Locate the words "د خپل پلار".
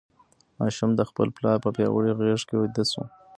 0.95-1.57